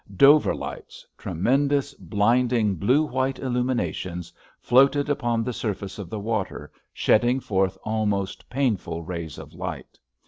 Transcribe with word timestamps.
Dover 0.17 0.55
lights—tremendous, 0.55 1.93
blinding 1.93 2.73
blue 2.73 3.03
white 3.03 3.37
illuminations—floated 3.37 5.11
upon 5.11 5.43
the 5.43 5.53
surface 5.53 5.99
of 5.99 6.09
the 6.09 6.19
water 6.19 6.71
shedding 6.91 7.39
forth 7.39 7.77
almost 7.83 8.49
painful 8.49 9.03
rays 9.03 9.37
of 9.37 9.53
light. 9.53 9.99